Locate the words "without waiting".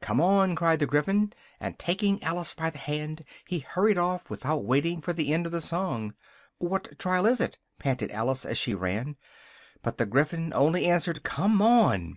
4.30-5.02